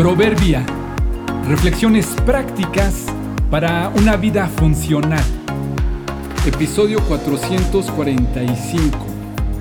Proverbia. 0.00 0.64
Reflexiones 1.46 2.06
prácticas 2.24 3.04
para 3.50 3.90
una 3.90 4.16
vida 4.16 4.48
funcional. 4.48 5.22
Episodio 6.46 7.00
445. 7.06 8.96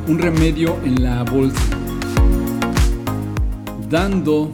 Un 0.08 0.18
remedio 0.18 0.82
en 0.86 1.04
la 1.04 1.26
bolsa. 1.26 1.62
Dando 3.90 4.54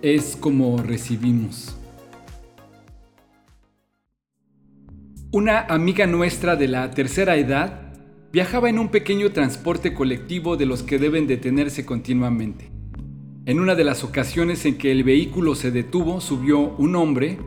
es 0.00 0.36
como 0.36 0.80
recibimos. 0.80 1.76
Una 5.32 5.62
amiga 5.62 6.06
nuestra 6.06 6.54
de 6.54 6.68
la 6.68 6.88
tercera 6.92 7.34
edad 7.34 7.94
viajaba 8.32 8.70
en 8.70 8.78
un 8.78 8.90
pequeño 8.90 9.32
transporte 9.32 9.92
colectivo 9.92 10.56
de 10.56 10.66
los 10.66 10.84
que 10.84 11.00
deben 11.00 11.26
detenerse 11.26 11.84
continuamente. 11.84 12.69
En 13.46 13.58
una 13.58 13.74
de 13.74 13.84
las 13.84 14.04
ocasiones 14.04 14.66
en 14.66 14.76
que 14.76 14.92
el 14.92 15.02
vehículo 15.02 15.54
se 15.54 15.70
detuvo, 15.70 16.20
subió 16.20 16.58
un 16.76 16.94
hombre 16.94 17.38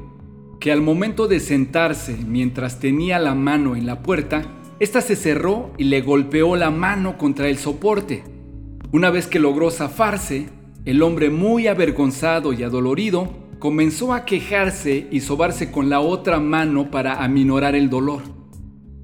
que 0.60 0.72
al 0.72 0.82
momento 0.82 1.28
de 1.28 1.40
sentarse 1.40 2.18
mientras 2.28 2.80
tenía 2.80 3.20
la 3.20 3.36
mano 3.36 3.76
en 3.76 3.86
la 3.86 4.02
puerta, 4.02 4.44
ésta 4.80 5.02
se 5.02 5.16
cerró 5.16 5.72
y 5.78 5.84
le 5.84 6.02
golpeó 6.02 6.56
la 6.56 6.72
mano 6.72 7.18
contra 7.20 7.48
el 7.48 7.58
soporte. 7.58 8.24
Una 8.92 9.12
vez 9.12 9.28
que 9.28 9.38
logró 9.40 9.70
zafarse, 9.70 10.50
el 10.86 11.04
hombre 11.04 11.30
muy 11.30 11.68
avergonzado 11.68 12.54
y 12.54 12.64
adolorido 12.64 13.30
comenzó 13.60 14.14
a 14.14 14.26
quejarse 14.26 15.08
y 15.12 15.20
sobarse 15.20 15.72
con 15.72 15.92
la 15.92 16.00
otra 16.00 16.40
mano 16.40 16.90
para 16.90 17.24
aminorar 17.24 17.76
el 17.76 17.92
dolor. 17.92 18.24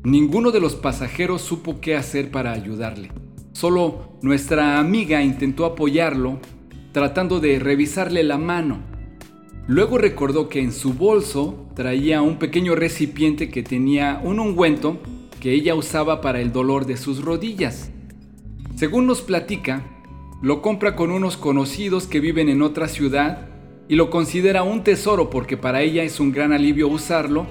Ninguno 0.03 0.49
de 0.49 0.59
los 0.59 0.75
pasajeros 0.75 1.43
supo 1.43 1.81
qué 1.81 1.95
hacer 1.95 2.31
para 2.31 2.51
ayudarle. 2.51 3.11
Solo 3.51 4.17
nuestra 4.23 4.79
amiga 4.79 5.21
intentó 5.21 5.65
apoyarlo 5.65 6.39
tratando 6.91 7.39
de 7.39 7.59
revisarle 7.59 8.23
la 8.23 8.37
mano. 8.37 8.79
Luego 9.67 9.97
recordó 9.97 10.49
que 10.49 10.61
en 10.61 10.71
su 10.71 10.93
bolso 10.93 11.67
traía 11.75 12.21
un 12.21 12.39
pequeño 12.39 12.75
recipiente 12.75 13.49
que 13.49 13.61
tenía 13.61 14.19
un 14.23 14.39
ungüento 14.39 14.97
que 15.39 15.53
ella 15.53 15.75
usaba 15.75 16.21
para 16.21 16.41
el 16.41 16.51
dolor 16.51 16.85
de 16.85 16.97
sus 16.97 17.23
rodillas. 17.23 17.91
Según 18.75 19.05
nos 19.07 19.21
platica, 19.21 19.85
lo 20.41 20.61
compra 20.61 20.95
con 20.95 21.11
unos 21.11 21.37
conocidos 21.37 22.07
que 22.07 22.19
viven 22.19 22.49
en 22.49 22.61
otra 22.61 22.87
ciudad 22.87 23.47
y 23.87 23.95
lo 23.95 24.09
considera 24.09 24.63
un 24.63 24.83
tesoro 24.83 25.29
porque 25.29 25.57
para 25.57 25.81
ella 25.81 26.03
es 26.03 26.19
un 26.19 26.31
gran 26.31 26.53
alivio 26.53 26.87
usarlo, 26.87 27.45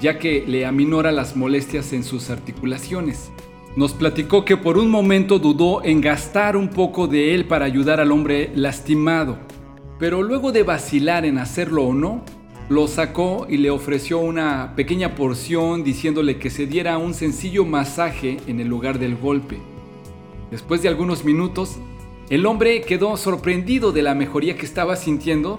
ya 0.00 0.18
que 0.18 0.44
le 0.46 0.66
aminora 0.66 1.12
las 1.12 1.36
molestias 1.36 1.92
en 1.92 2.04
sus 2.04 2.30
articulaciones. 2.30 3.30
Nos 3.76 3.92
platicó 3.92 4.44
que 4.44 4.56
por 4.56 4.78
un 4.78 4.88
momento 4.88 5.40
dudó 5.40 5.82
en 5.82 6.00
gastar 6.00 6.56
un 6.56 6.68
poco 6.68 7.08
de 7.08 7.34
él 7.34 7.46
para 7.46 7.64
ayudar 7.64 7.98
al 7.98 8.12
hombre 8.12 8.52
lastimado, 8.54 9.36
pero 9.98 10.22
luego 10.22 10.52
de 10.52 10.62
vacilar 10.62 11.24
en 11.24 11.38
hacerlo 11.38 11.82
o 11.82 11.92
no, 11.92 12.22
lo 12.68 12.86
sacó 12.86 13.46
y 13.48 13.56
le 13.56 13.70
ofreció 13.70 14.20
una 14.20 14.74
pequeña 14.76 15.16
porción 15.16 15.82
diciéndole 15.82 16.38
que 16.38 16.50
se 16.50 16.66
diera 16.66 16.98
un 16.98 17.14
sencillo 17.14 17.64
masaje 17.64 18.36
en 18.46 18.60
el 18.60 18.68
lugar 18.68 19.00
del 19.00 19.16
golpe. 19.16 19.58
Después 20.52 20.80
de 20.80 20.88
algunos 20.88 21.24
minutos, 21.24 21.76
el 22.30 22.46
hombre 22.46 22.80
quedó 22.82 23.16
sorprendido 23.16 23.90
de 23.90 24.02
la 24.02 24.14
mejoría 24.14 24.56
que 24.56 24.66
estaba 24.66 24.94
sintiendo 24.94 25.58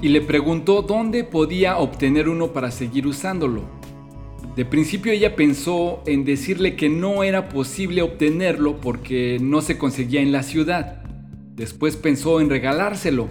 y 0.00 0.08
le 0.08 0.22
preguntó 0.22 0.80
dónde 0.80 1.22
podía 1.22 1.76
obtener 1.76 2.30
uno 2.30 2.48
para 2.48 2.70
seguir 2.70 3.06
usándolo. 3.06 3.81
De 4.56 4.64
principio 4.64 5.12
ella 5.12 5.34
pensó 5.34 6.02
en 6.06 6.24
decirle 6.24 6.76
que 6.76 6.88
no 6.88 7.22
era 7.22 7.48
posible 7.48 8.02
obtenerlo 8.02 8.80
porque 8.80 9.38
no 9.40 9.62
se 9.62 9.78
conseguía 9.78 10.20
en 10.20 10.30
la 10.30 10.42
ciudad. 10.42 11.02
Después 11.54 11.96
pensó 11.96 12.40
en 12.40 12.50
regalárselo, 12.50 13.28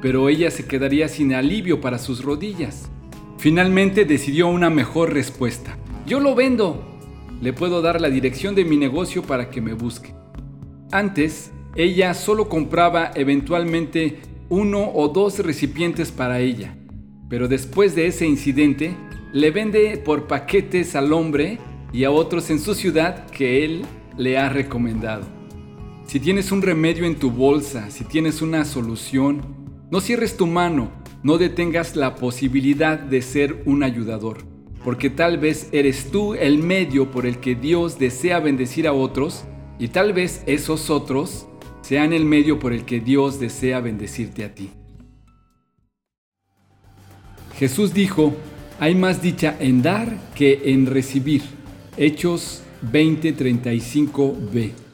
pero 0.00 0.28
ella 0.28 0.50
se 0.50 0.66
quedaría 0.66 1.08
sin 1.08 1.34
alivio 1.34 1.80
para 1.80 1.98
sus 1.98 2.24
rodillas. 2.24 2.88
Finalmente 3.36 4.04
decidió 4.04 4.48
una 4.48 4.70
mejor 4.70 5.12
respuesta. 5.12 5.76
Yo 6.06 6.20
lo 6.20 6.34
vendo. 6.34 6.82
Le 7.40 7.52
puedo 7.52 7.82
dar 7.82 8.00
la 8.00 8.10
dirección 8.10 8.54
de 8.54 8.64
mi 8.64 8.76
negocio 8.76 9.22
para 9.22 9.50
que 9.50 9.60
me 9.60 9.74
busque. 9.74 10.14
Antes, 10.90 11.52
ella 11.76 12.14
solo 12.14 12.48
compraba 12.48 13.12
eventualmente 13.14 14.18
uno 14.48 14.90
o 14.92 15.08
dos 15.08 15.38
recipientes 15.38 16.10
para 16.10 16.40
ella, 16.40 16.74
pero 17.28 17.46
después 17.46 17.94
de 17.94 18.06
ese 18.06 18.26
incidente, 18.26 18.96
le 19.32 19.50
vende 19.50 19.96
por 19.98 20.26
paquetes 20.26 20.96
al 20.96 21.12
hombre 21.12 21.58
y 21.92 22.04
a 22.04 22.10
otros 22.10 22.50
en 22.50 22.58
su 22.58 22.74
ciudad 22.74 23.26
que 23.26 23.64
él 23.64 23.84
le 24.16 24.38
ha 24.38 24.48
recomendado. 24.48 25.26
Si 26.06 26.20
tienes 26.20 26.52
un 26.52 26.62
remedio 26.62 27.04
en 27.04 27.16
tu 27.16 27.30
bolsa, 27.30 27.90
si 27.90 28.04
tienes 28.04 28.40
una 28.40 28.64
solución, 28.64 29.42
no 29.90 30.00
cierres 30.00 30.36
tu 30.36 30.46
mano, 30.46 30.90
no 31.22 31.36
detengas 31.36 31.96
la 31.96 32.14
posibilidad 32.14 32.98
de 32.98 33.20
ser 33.20 33.62
un 33.66 33.82
ayudador, 33.82 34.38
porque 34.84 35.10
tal 35.10 35.38
vez 35.38 35.68
eres 35.72 36.10
tú 36.10 36.34
el 36.34 36.58
medio 36.58 37.10
por 37.10 37.26
el 37.26 37.38
que 37.38 37.54
Dios 37.54 37.98
desea 37.98 38.40
bendecir 38.40 38.88
a 38.88 38.92
otros 38.92 39.44
y 39.78 39.88
tal 39.88 40.12
vez 40.12 40.42
esos 40.46 40.88
otros 40.88 41.46
sean 41.82 42.12
el 42.12 42.24
medio 42.24 42.58
por 42.58 42.72
el 42.72 42.84
que 42.84 43.00
Dios 43.00 43.38
desea 43.38 43.80
bendecirte 43.80 44.44
a 44.44 44.54
ti. 44.54 44.70
Jesús 47.58 47.92
dijo, 47.92 48.34
hay 48.78 48.94
más 48.94 49.20
dicha 49.22 49.56
en 49.58 49.82
dar 49.82 50.16
que 50.34 50.62
en 50.66 50.86
recibir. 50.86 51.42
Hechos 51.96 52.62
20:35b. 52.92 54.87